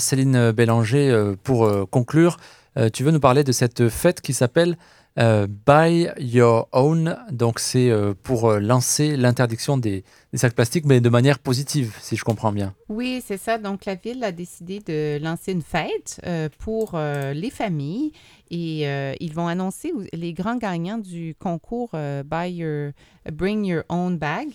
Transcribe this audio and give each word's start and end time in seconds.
Céline 0.00 0.50
Bélanger, 0.50 1.10
euh, 1.10 1.36
pour 1.42 1.64
euh, 1.64 1.86
conclure, 1.88 2.38
euh, 2.76 2.88
tu 2.92 3.04
veux 3.04 3.10
nous 3.10 3.20
parler 3.20 3.44
de 3.44 3.52
cette 3.52 3.88
fête 3.88 4.20
qui 4.20 4.32
s'appelle 4.32 4.76
euh, 5.18 5.46
Buy 5.66 6.08
Your 6.18 6.68
Own. 6.72 7.16
Donc, 7.30 7.58
c'est 7.58 7.90
euh, 7.90 8.14
pour 8.22 8.48
euh, 8.48 8.60
lancer 8.60 9.16
l'interdiction 9.16 9.76
des, 9.76 10.04
des 10.32 10.38
sacs 10.38 10.54
plastiques, 10.54 10.84
mais 10.86 11.00
de 11.00 11.08
manière 11.08 11.38
positive, 11.38 11.96
si 12.00 12.16
je 12.16 12.24
comprends 12.24 12.52
bien. 12.52 12.74
Oui, 12.88 13.22
c'est 13.26 13.36
ça. 13.36 13.58
Donc, 13.58 13.84
la 13.86 13.96
ville 13.96 14.22
a 14.22 14.32
décidé 14.32 14.80
de 14.80 15.22
lancer 15.22 15.52
une 15.52 15.62
fête 15.62 16.20
pour 16.58 16.98
les 16.98 17.50
familles 17.50 18.12
et 18.50 18.82
ils 19.20 19.32
vont 19.32 19.46
annoncer 19.46 19.92
les 20.12 20.32
grands 20.32 20.56
gagnants 20.56 20.98
du 20.98 21.34
concours 21.38 21.90
Buy 22.24 22.50
Your, 22.52 22.92
Bring 23.32 23.64
Your 23.64 23.82
Own 23.88 24.18
Bag, 24.18 24.48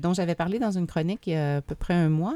dont 0.00 0.14
j'avais 0.14 0.34
parlé 0.34 0.58
dans 0.58 0.72
une 0.72 0.86
chronique 0.86 1.26
il 1.26 1.32
y 1.32 1.36
a 1.36 1.56
à 1.56 1.60
peu 1.62 1.74
près 1.74 1.94
un 1.94 2.08
mois. 2.08 2.34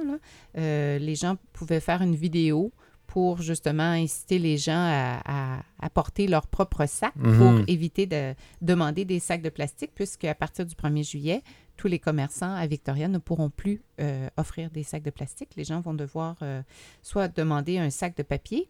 les 0.54 1.14
gens 1.14 1.36
pouvaient 1.52 1.80
faire 1.80 2.02
une 2.02 2.14
vidéo 2.14 2.72
pour 3.10 3.42
justement 3.42 3.90
inciter 3.90 4.38
les 4.38 4.56
gens 4.56 4.72
à, 4.78 5.20
à 5.56 5.62
apporter 5.80 6.28
leur 6.28 6.46
propre 6.46 6.86
sac 6.86 7.12
pour 7.14 7.50
Mhm. 7.50 7.64
éviter 7.66 8.06
de 8.06 8.34
demander 8.62 9.04
des 9.04 9.18
sacs 9.18 9.42
de 9.42 9.48
plastique, 9.48 9.90
puisqu'à 9.96 10.32
partir 10.32 10.64
du 10.64 10.76
1er 10.76 11.02
juillet, 11.02 11.42
tous 11.76 11.88
les 11.88 11.98
commerçants 11.98 12.54
à 12.54 12.64
Victoria 12.68 13.08
ne 13.08 13.18
pourront 13.18 13.50
plus 13.50 13.82
euh, 14.00 14.28
offrir 14.36 14.70
des 14.70 14.84
sacs 14.84 15.02
de 15.02 15.10
plastique. 15.10 15.50
Les 15.56 15.64
gens 15.64 15.80
vont 15.80 15.92
devoir 15.94 16.36
euh, 16.42 16.62
soit 17.02 17.26
demander 17.26 17.78
un 17.78 17.90
sac 17.90 18.16
de 18.16 18.22
papier 18.22 18.68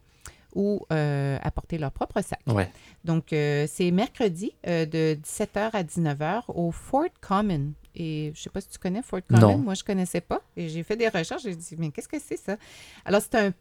ou 0.55 0.87
euh, 0.91 1.39
apporter 1.43 1.77
leur 1.77 1.93
propre 1.93 2.23
sac. 2.23 2.41
Ouais. 2.47 2.71
Donc, 3.05 3.27
c'est 3.31 3.91
mercredi 3.93 4.53
de 4.65 5.15
17h 5.23 5.71
à 5.75 5.83
19h 5.85 6.45
au 6.49 6.71
Fort 6.73 7.05
Common. 7.21 7.73
Et 7.95 8.33
je 8.35 8.41
ne 8.41 8.43
sais 8.45 8.51
pas 8.51 8.61
si 8.63 8.69
tu 8.71 8.79
connais 8.79 9.03
Fort 9.03 9.21
Common. 9.29 9.41
Non. 9.41 9.59
Moi, 9.59 9.75
je 9.75 9.83
ne 9.83 9.87
connaissais 9.87 10.21
pas. 10.23 10.41
Et 10.57 10.69
j'ai 10.71 10.83
fait 10.83 10.97
des 10.97 11.09
recherches. 11.09 11.43
J'ai 11.43 11.55
dit, 11.55 11.77
mais 11.79 11.91
qu'est-ce 11.91 12.09
que 12.09 12.19
c'est 12.19 12.39
ça? 12.39 12.57
Alors, 13.05 13.21
c'est 13.21 13.35
un, 13.37 13.53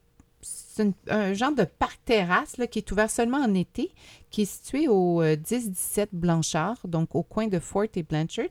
c'est 0.42 0.88
un 1.10 1.34
genre 1.34 1.54
de 1.54 1.64
parc 1.66 2.00
terrasse 2.06 2.58
là, 2.58 2.68
qui 2.68 2.80
est 2.80 2.92
ouvert 2.92 3.10
seulement 3.12 3.38
en 3.40 3.54
été, 3.54 3.92
qui 4.30 4.44
est 4.44 4.46
situé 4.46 4.88
au 4.88 5.22
euh, 5.22 5.36
10-17 5.36 6.08
Blanchard, 6.14 6.78
donc 6.86 7.16
au 7.16 7.24
coin 7.24 7.48
de 7.48 7.60
Fort 7.60 7.86
et 7.96 8.04
Blanchard. 8.04 8.46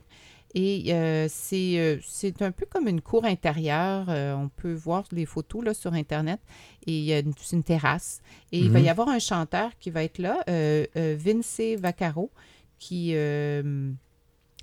Et 0.55 0.93
euh, 0.95 1.27
c'est 1.29 1.77
euh, 1.79 1.97
c'est 2.03 2.41
un 2.41 2.51
peu 2.51 2.65
comme 2.65 2.87
une 2.87 3.01
cour 3.01 3.23
intérieure. 3.25 4.07
Euh, 4.09 4.33
on 4.35 4.49
peut 4.49 4.73
voir 4.73 5.03
les 5.11 5.27
photos 5.27 5.63
là, 5.63 5.73
sur 5.75 5.93
Internet. 5.93 6.39
Et 6.87 6.97
il 6.97 7.03
y 7.03 7.13
a 7.13 7.19
une, 7.19 7.33
c'est 7.39 7.55
une 7.55 7.63
terrasse. 7.63 8.21
Et 8.51 8.57
il 8.59 8.71
va 8.71 8.79
Mhm. 8.79 8.85
y 8.85 8.89
avoir 8.89 9.09
un 9.09 9.19
chanteur 9.19 9.69
qui 9.79 9.91
va 9.91 10.03
être 10.03 10.17
là, 10.17 10.43
Vince 10.95 11.61
Vaccaro, 11.77 12.31
qui, 12.79 13.13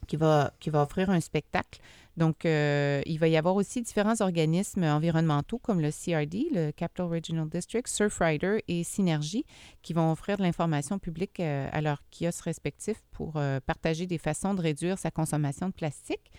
qui, 0.07 0.17
va, 0.17 0.53
offrir 0.75 1.11
un 1.11 1.21
spectacle. 1.21 1.81
Donc, 2.17 2.47
euh, 2.47 3.03
il 3.05 3.19
va 3.19 3.29
y 3.29 3.37
avoir 3.37 3.57
aussi 3.57 3.83
différents 3.83 4.21
organismes 4.23 4.85
environnementaux 4.85 5.59
comme 5.59 5.81
le 5.81 5.91
CRD, 5.91 6.47
le 6.51 6.71
Capital 6.71 7.07
Regional 7.07 7.47
District, 7.49 7.87
Surfrider 7.87 8.65
et 8.69 8.85
Synergie 8.85 9.45
qui 9.83 9.93
vont 9.93 10.11
offrir 10.11 10.39
de 10.39 10.43
l'information 10.43 10.99
publique 10.99 11.41
euh, 11.41 11.69
à 11.73 11.83
leurs 11.83 12.03
kiosques 12.11 12.45
respectifs 12.45 13.03
pour 13.13 13.35
euh, 13.37 13.61
partager 13.61 14.07
des 14.07 14.17
façons 14.17 14.55
de 14.55 14.63
réduire 14.63 14.99
sa 14.99 15.11
consommation 15.11 15.69
de 15.69 15.75
plastique. 15.75 16.33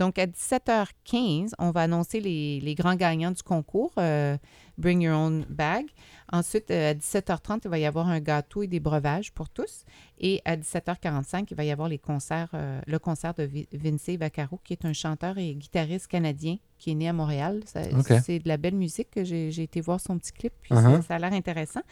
Donc, 0.00 0.18
à 0.18 0.26
17h15, 0.26 1.50
on 1.58 1.70
va 1.72 1.82
annoncer 1.82 2.20
les, 2.20 2.58
les 2.60 2.74
grands 2.74 2.94
gagnants 2.96 3.32
du 3.32 3.42
concours 3.42 3.92
euh, 3.98 4.38
Bring 4.78 5.02
Your 5.02 5.14
Own 5.18 5.44
Bag. 5.50 5.84
Ensuite, 6.32 6.70
euh, 6.70 6.92
à 6.92 6.94
17h30, 6.94 7.60
il 7.64 7.70
va 7.70 7.78
y 7.78 7.84
avoir 7.84 8.08
un 8.08 8.18
gâteau 8.18 8.62
et 8.62 8.66
des 8.66 8.80
breuvages 8.80 9.30
pour 9.30 9.50
tous. 9.50 9.84
Et 10.18 10.40
à 10.46 10.56
17h45, 10.56 11.48
il 11.50 11.54
va 11.56 11.64
y 11.64 11.70
avoir 11.70 11.88
les 11.90 11.98
concerts, 11.98 12.48
euh, 12.54 12.80
le 12.86 12.98
concert 12.98 13.34
de 13.34 13.42
Vi- 13.42 13.68
Vince 13.72 14.08
Vaccaro, 14.18 14.58
qui 14.64 14.72
est 14.72 14.86
un 14.86 14.94
chanteur 14.94 15.36
et 15.36 15.54
guitariste 15.54 16.06
canadien 16.06 16.56
qui 16.80 16.90
est 16.90 16.94
né 16.94 17.08
à 17.08 17.12
Montréal. 17.12 17.60
C'est 17.66 18.38
de 18.40 18.48
la 18.48 18.56
belle 18.56 18.74
musique 18.74 19.10
que 19.10 19.22
j'ai 19.22 19.62
été 19.62 19.80
voir 19.80 20.00
son 20.00 20.18
petit 20.18 20.32
clip, 20.32 20.52
puis 20.62 20.74
Uh-huh. 20.74 20.96
ça, 20.96 21.02
ça 21.02 21.14
a 21.16 21.18
l'air 21.18 21.32
intéressant. 21.32 21.82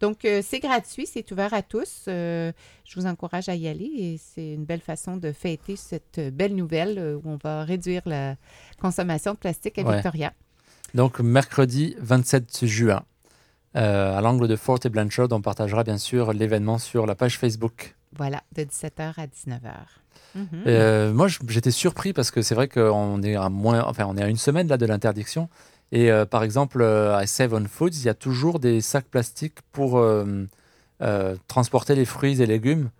Donc, 0.00 0.24
euh, 0.24 0.40
c'est 0.42 0.60
gratuit, 0.60 1.06
c'est 1.06 1.30
ouvert 1.32 1.52
à 1.52 1.62
tous. 1.62 2.04
Euh, 2.08 2.52
je 2.84 2.98
vous 3.00 3.06
encourage 3.06 3.48
à 3.48 3.54
y 3.56 3.66
aller 3.66 3.84
et 3.84 4.20
c'est 4.22 4.52
une 4.54 4.64
belle 4.64 4.80
façon 4.80 5.16
de 5.16 5.32
fêter 5.32 5.74
cette 5.76 6.20
belle 6.34 6.54
nouvelle 6.54 6.98
euh, 6.98 7.16
où 7.16 7.22
on 7.30 7.38
va 7.42 7.64
réduire 7.64 8.02
la 8.06 8.36
consommation 8.80 9.32
de 9.32 9.38
plastique 9.38 9.78
à 9.78 9.82
Ouais. 9.82 9.94
Victoria. 9.96 10.32
Donc, 10.94 11.18
mercredi 11.20 11.96
27 11.98 12.64
juin, 12.66 13.02
à 13.74 14.20
l'angle 14.22 14.46
de 14.48 14.56
Fort 14.56 14.78
et 14.84 14.88
Blanchard, 14.88 15.28
on 15.32 15.42
partagera 15.42 15.82
bien 15.84 15.98
sûr 15.98 16.32
l'événement 16.32 16.78
sur 16.78 17.04
la 17.04 17.14
page 17.16 17.36
Facebook. 17.38 17.95
Voilà, 18.16 18.42
de 18.54 18.62
17h 18.62 19.14
à 19.18 19.26
19h. 19.26 19.72
Mhm. 20.34 20.46
Euh, 20.66 21.12
moi, 21.12 21.28
j'étais 21.48 21.70
surpris 21.70 22.12
parce 22.12 22.30
que 22.30 22.42
c'est 22.42 22.54
vrai 22.54 22.68
qu'on 22.68 23.22
est 23.22 23.36
à 23.36 23.48
moins, 23.48 23.82
enfin, 23.84 24.06
on 24.08 24.16
est 24.16 24.22
à 24.22 24.28
une 24.28 24.36
semaine 24.36 24.68
là 24.68 24.76
de 24.76 24.86
l'interdiction. 24.86 25.48
Et 25.92 26.10
euh, 26.10 26.24
par 26.24 26.42
exemple, 26.42 26.80
euh, 26.82 27.16
à 27.16 27.26
Seven 27.26 27.68
Foods, 27.68 27.94
il 27.94 28.04
y 28.04 28.08
a 28.08 28.14
toujours 28.14 28.58
des 28.58 28.80
sacs 28.80 29.06
plastiques 29.06 29.58
pour 29.72 30.02
transporter 31.48 31.94
les 31.94 32.04
fruits 32.04 32.40
et 32.40 32.46
légumes. 32.46 32.90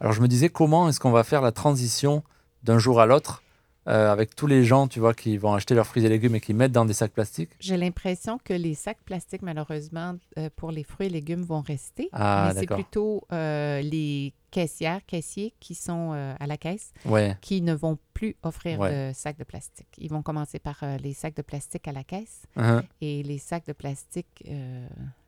Alors 0.00 0.12
je 0.12 0.20
me 0.20 0.28
disais, 0.28 0.48
comment 0.48 0.88
est-ce 0.88 0.98
qu'on 0.98 1.12
va 1.12 1.24
faire 1.24 1.40
la 1.40 1.52
transition 1.52 2.24
d'un 2.64 2.78
jour 2.78 3.00
à 3.00 3.06
l'autre 3.06 3.43
euh, 3.88 4.10
avec 4.12 4.34
tous 4.34 4.46
les 4.46 4.64
gens, 4.64 4.88
tu 4.88 4.98
vois, 5.00 5.14
qui 5.14 5.36
vont 5.36 5.54
acheter 5.54 5.74
leurs 5.74 5.86
fruits 5.86 6.04
et 6.04 6.08
légumes 6.08 6.34
et 6.36 6.40
qui 6.40 6.54
mettent 6.54 6.72
dans 6.72 6.84
des 6.84 6.94
sacs 6.94 7.12
plastiques 7.12 7.50
J'ai 7.60 7.76
l'impression 7.76 8.38
que 8.42 8.54
les 8.54 8.74
sacs 8.74 9.02
plastiques, 9.04 9.42
malheureusement, 9.42 10.14
euh, 10.38 10.48
pour 10.56 10.70
les 10.70 10.84
fruits 10.84 11.06
et 11.08 11.10
légumes 11.10 11.42
vont 11.42 11.60
rester. 11.60 12.08
Ah, 12.12 12.52
mais 12.54 12.60
c'est 12.60 12.66
plutôt 12.66 13.24
euh, 13.32 13.80
les 13.82 14.32
caissières, 14.50 15.04
caissiers 15.06 15.52
qui 15.60 15.74
sont 15.74 16.12
à 16.12 16.46
la 16.46 16.56
caisse 16.56 16.92
Ouais, 17.04 17.36
qui 17.40 17.60
ne 17.60 17.74
vont 17.74 17.98
plus 18.14 18.36
offrir 18.44 18.78
Ouais. 18.78 19.08
de 19.10 19.12
sacs 19.12 19.36
de 19.38 19.42
plastique. 19.44 19.88
Ils 19.98 20.08
vont 20.10 20.22
commencer 20.22 20.60
par 20.60 20.76
les 21.02 21.12
sacs 21.12 21.34
de 21.34 21.42
plastique 21.42 21.88
à 21.88 21.92
la 21.92 22.04
caisse 22.04 22.42
Hein. 22.56 22.84
et 23.00 23.22
les 23.24 23.38
sacs 23.38 23.66
de 23.66 23.72
plastique, 23.72 24.44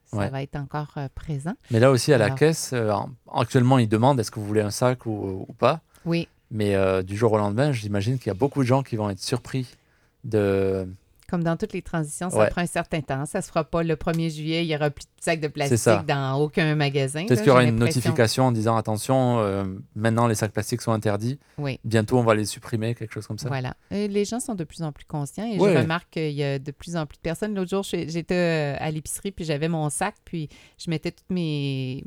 ça 0.05 0.16
Ouais. 0.16 0.31
va 0.31 0.43
être 0.43 0.55
encore 0.55 0.93
euh, 0.99 1.09
présent. 1.15 1.55
Mais 1.72 1.81
là 1.81 1.91
aussi, 1.91 2.12
à 2.12 2.19
la 2.19 2.31
caisse, 2.31 2.71
euh, 2.72 2.91
en- 2.93 3.11
actuellement, 3.34 3.78
ils 3.78 3.89
demandent 3.89 4.21
est-ce 4.21 4.31
que 4.31 4.39
vous 4.39 4.47
voulez 4.47 4.61
un 4.61 4.71
sac 4.71 5.05
ou, 5.06 5.45
ou 5.49 5.53
pas? 5.55 5.81
Oui, 6.05 6.28
Mais 6.51 6.75
euh, 6.75 7.03
du 7.03 7.17
jour 7.17 7.33
au 7.33 7.39
lendemain, 7.39 7.73
j'imagine 7.73 8.19
qu'il 8.19 8.29
y 8.29 8.31
a 8.31 8.34
beaucoup 8.34 8.62
de 8.62 8.69
gens 8.69 8.83
qui 8.83 8.97
vont 8.97 9.11
être 9.11 9.23
surpris 9.23 9.77
de. 10.25 10.89
Comme 11.27 11.43
dans 11.43 11.57
toutes 11.57 11.73
les 11.73 11.83
transitions, 11.83 12.31
ça 12.31 12.39
Ouais. 12.39 12.49
prend 12.51 12.63
un 12.63 12.67
certain 12.67 13.01
temps. 13.01 13.27
Ça 13.27 13.43
se 13.43 13.49
fera 13.49 13.65
pas 13.65 13.83
le 13.83 13.97
1er 13.97 14.31
juillet, 14.31 14.65
il 14.65 14.69
y 14.69 14.75
aura 14.77 14.91
plus 14.91 15.05
de 15.05 15.11
sacs 15.23 15.41
de 15.41 15.49
plastique 15.49 16.07
dans 16.07 16.35
aucun 16.41 16.75
magasin. 16.75 17.27
Peut-être 17.27 17.41
qu'il 17.41 17.49
y 17.49 17.51
aura 17.51 17.65
une 17.65 17.77
notification 17.77 18.45
en 18.45 18.53
disant 18.53 18.77
attention, 18.77 19.41
euh, 19.41 19.65
maintenant 19.95 20.27
les 20.27 20.35
sacs 20.35 20.53
plastiques 20.53 20.83
sont 20.83 20.93
interdits. 20.93 21.39
Oui. 21.59 21.81
Bientôt, 21.85 22.19
on 22.19 22.23
va 22.23 22.35
les 22.35 22.45
supprimer, 22.45 22.95
quelque 22.95 23.13
chose 23.13 23.27
comme 23.27 23.39
ça. 23.39 23.49
Voilà. 23.49 23.75
Et 23.91 24.09
les 24.09 24.25
gens 24.25 24.41
sont 24.41 24.55
de 24.55 24.65
plus 24.65 24.83
en 24.83 24.93
plus 24.93 25.05
conscients 25.05 25.47
et 25.47 25.59
Ouais. 25.59 25.73
je 25.75 25.79
remarque 25.79 26.11
qu'il 26.11 26.33
y 26.33 26.45
a 26.45 26.59
de 26.59 26.71
plus 26.71 26.97
en 26.97 27.07
plus 27.07 27.17
de 27.17 27.23
personnes. 27.23 27.55
L'autre 27.55 27.71
jour, 27.71 27.83
j'étais 27.83 28.35
euh, 28.35 28.77
à 28.79 28.91
l'épicerie 28.91 29.33
puis 29.33 29.45
j'avais 29.45 29.69
mon 29.69 29.91
sac 29.91 30.15
puis 30.25 30.49
je 30.79 30.91
mettais 30.91 31.11
tous 31.13 31.25
mes, 31.33 32.03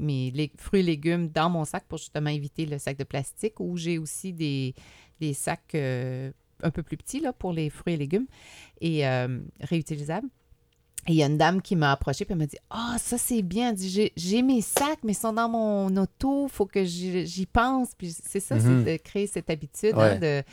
fruits 0.57 0.79
et 0.81 0.83
légumes 0.83 1.29
dans 1.29 1.49
mon 1.49 1.65
sac 1.65 1.83
pour 1.87 1.97
justement 1.97 2.29
éviter 2.29 2.65
le 2.65 2.77
sac 2.79 2.97
de 2.97 3.03
plastique 3.03 3.59
ou 3.59 3.77
j'ai 3.77 3.97
aussi 3.97 4.33
des, 4.33 4.73
des 5.19 5.33
sacs 5.33 5.75
euh, 5.75 6.31
un 6.63 6.71
peu 6.71 6.83
plus 6.83 6.97
petits 6.97 7.19
là, 7.19 7.33
pour 7.33 7.53
les 7.53 7.69
fruits 7.69 7.93
et 7.93 7.97
légumes 7.97 8.27
et 8.81 9.07
euh, 9.07 9.39
réutilisables. 9.61 10.27
Et 11.07 11.13
il 11.13 11.15
y 11.15 11.23
a 11.23 11.27
une 11.27 11.37
dame 11.37 11.61
qui 11.61 11.77
m'a 11.77 11.93
approchée 11.93 12.25
puis 12.25 12.33
elle 12.33 12.39
m'a 12.39 12.45
dit 12.45 12.57
Ah, 12.69 12.97
ça 12.99 13.17
c'est 13.17 13.41
bien. 13.41 13.69
Elle 13.69 13.75
dit 13.75 14.11
J'ai- 14.15 14.41
mes 14.41 14.61
sacs, 14.61 14.99
mais 15.03 15.13
ils 15.13 15.15
sont 15.15 15.31
dans 15.33 15.47
mon 15.47 15.95
auto, 15.95 16.47
faut 16.49 16.65
que 16.65 16.83
j'y 16.83 17.45
pense. 17.51 17.95
Puis 17.97 18.13
c'est 18.21 18.41
ça, 18.41 18.55
Mhm. 18.55 18.83
c'est 18.85 18.91
de 18.97 19.01
créer 19.01 19.25
cette 19.25 19.49
habitude 19.49 19.95
Ouais. 19.95 20.03
hein, 20.15 20.19
de 20.19 20.43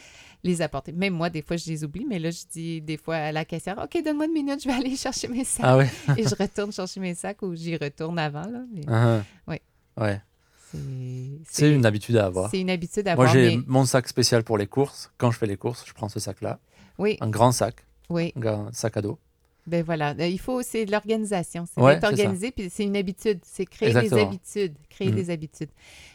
les 0.45 0.63
apporter. 0.63 0.93
Même 0.93 1.15
moi, 1.15 1.31
des 1.31 1.43
fois, 1.43 1.57
je 1.57 1.67
les 1.69 1.83
oublie, 1.83 2.05
mais 2.09 2.21
là, 2.21 2.31
je 2.31 2.43
dis 2.49 2.81
des 2.81 2.97
fois 2.97 3.17
à 3.17 3.33
la 3.33 3.45
caissière 3.45 3.77
OK, 3.83 4.01
donne-moi 4.05 4.27
une 4.27 4.33
minute, 4.33 4.63
je 4.63 4.69
vais 4.69 4.75
aller 4.75 4.95
chercher 4.97 5.27
mes 5.27 5.43
sacs. 5.45 5.67
Ah 5.67 5.77
ouais? 5.77 5.91
Et 6.17 6.23
je 6.23 6.35
retourne 6.41 6.71
chercher 6.73 7.01
mes 7.01 7.15
sacs 7.17 7.43
ou 7.43 7.55
j'y 7.57 7.77
retourne 7.77 8.19
avant. 8.19 8.47
Là, 8.47 8.61
mais 8.73 8.89
Ouais. 9.49 9.61
Ouais. 9.99 10.21
C'est- 11.49 11.73
une 11.75 11.87
habitude 11.87 12.17
à 12.17 12.27
avoir. 12.27 12.51
C'est 12.51 12.61
une 12.61 12.71
habitude 12.71 13.07
à 13.09 13.15
Moi, 13.17 13.27
avoir. 13.27 13.33
j'ai 13.43 13.57
mais- 13.57 13.63
mon 13.67 13.85
sac 13.85 14.09
spécial 14.09 14.43
pour 14.45 14.59
les 14.59 14.67
courses. 14.67 15.11
Quand 15.19 15.31
je 15.31 15.39
fais 15.39 15.47
les 15.47 15.57
courses, 15.57 15.85
je 15.87 15.93
prends 15.93 16.09
ce 16.09 16.21
sac-là. 16.21 16.59
Oui, 16.99 17.17
Un 17.21 17.29
grand 17.29 17.53
sac, 17.53 17.85
oui. 18.09 18.33
un 18.37 18.41
grand 18.41 18.73
sac 18.73 18.97
à 18.97 19.03
dos. 19.03 19.19
Ben 19.67 19.83
voilà. 19.85 20.15
Euh, 20.21 20.29
Il 20.29 20.39
faut, 20.39 20.63
c'est 20.63 20.85
de 20.87 20.93
l'organisation. 20.93 21.67
C'est 21.67 21.81
Ouais, 21.81 21.95
d'être 21.97 22.05
organisé, 22.05 22.53
puis 22.53 22.71
c'est 22.71 22.85
une 22.85 22.97
habitude. 22.97 23.41
C'est 23.43 23.67
créer 23.67 23.89
Exactement. 23.89 24.17
des 24.21 24.27
habitudes. 24.29 24.75
Créer 24.89 25.09
Mhm. 25.09 25.15
des 25.17 25.31
habitudes. 25.31 25.71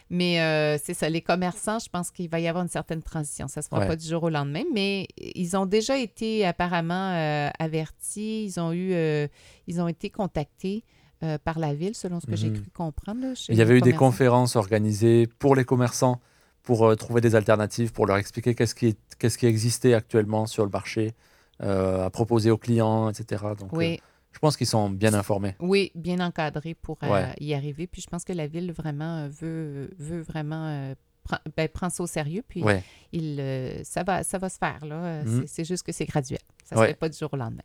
Mais 0.08 0.40
euh, 0.40 0.78
c'est 0.82 0.94
ça. 0.94 1.10
Les 1.10 1.20
commerçants, 1.20 1.78
je 1.78 1.90
pense 1.90 2.10
qu'il 2.10 2.30
va 2.30 2.40
y 2.40 2.48
avoir 2.48 2.64
une 2.64 2.70
certaine 2.70 3.02
transition. 3.02 3.48
Ça 3.48 3.60
ne 3.60 3.62
se 3.64 3.68
fera 3.68 3.82
Ouais. 3.82 3.86
pas 3.86 3.96
du 3.96 4.08
jour 4.08 4.22
au 4.22 4.30
lendemain, 4.30 4.64
mais 4.72 5.06
ils 5.18 5.54
ont 5.54 5.66
déjà 5.66 5.98
été 5.98 6.46
apparemment 6.46 7.12
euh, 7.12 7.50
avertis. 7.58 8.44
Ils 8.46 8.58
ont 8.58 8.72
eu, 8.72 8.94
euh, 8.94 9.28
ils 9.66 9.82
ont 9.82 9.88
été 9.88 10.08
contactés 10.08 10.82
euh, 11.22 11.38
par 11.42 11.58
la 11.58 11.74
ville, 11.74 11.94
selon 11.94 12.20
ce 12.20 12.26
que 12.26 12.36
j'ai 12.36 12.50
Mhm. 12.50 12.60
cru 12.60 12.70
comprendre. 12.70 13.20
là, 13.22 13.32
Il 13.48 13.56
y 13.56 13.62
avait 13.62 13.78
eu 13.78 13.80
des 13.80 13.92
conférences 13.92 14.56
organisées 14.56 15.26
pour 15.38 15.54
les 15.56 15.64
commerçants 15.64 16.20
pour 16.62 16.86
euh, 16.86 16.94
trouver 16.94 17.20
des 17.20 17.34
alternatives, 17.34 17.92
pour 17.92 18.06
leur 18.06 18.16
expliquer 18.18 18.54
qu'est-ce 18.54 18.74
qui, 18.74 18.86
est- 18.88 19.16
qu'est-ce 19.18 19.36
qui 19.38 19.46
existait 19.46 19.94
actuellement 19.94 20.46
sur 20.46 20.64
le 20.64 20.70
marché, 20.70 21.12
euh, 21.62 22.06
à 22.06 22.10
proposer 22.10 22.50
aux 22.50 22.58
clients, 22.58 23.08
etc. 23.10 23.42
Donc, 23.58 23.72
Oui, 23.72 24.00
je 24.32 24.38
pense 24.38 24.56
qu'ils 24.56 24.66
sont 24.68 24.88
bien 24.88 25.12
informés. 25.14 25.56
oui, 25.60 25.90
bien 25.94 26.20
encadrés 26.20 26.74
pour 26.74 26.98
Ouais. 27.02 27.34
y 27.40 27.52
arriver. 27.54 27.86
Puis 27.86 28.00
je 28.02 28.06
pense 28.08 28.24
que 28.24 28.32
la 28.32 28.46
ville 28.46 28.70
vraiment 28.72 29.28
veut, 29.28 29.90
veut 29.98 30.22
vraiment 30.22 30.94
prend, 31.24 31.38
ben, 31.56 31.68
prend 31.68 31.88
ça 31.88 32.02
au 32.02 32.06
sérieux. 32.08 32.42
Puis 32.48 32.62
Ouais. 32.64 32.82
il, 33.12 33.38
euh, 33.40 33.84
ça, 33.84 34.02
va, 34.02 34.22
ça 34.24 34.38
va 34.38 34.48
se 34.48 34.58
faire. 34.58 34.84
là. 34.84 35.22
Mhm. 35.24 35.42
C'est- 35.42 35.46
C'est 35.46 35.64
juste 35.64 35.84
que 35.84 35.92
c'est 35.92 36.04
graduel. 36.06 36.40
Ça 36.64 36.74
ne 36.76 36.80
Ouais. 36.80 36.86
se 36.86 36.90
fait 36.92 36.98
pas 36.98 37.08
du 37.08 37.16
jour 37.18 37.28
au 37.32 37.36
lendemain. 37.36 37.60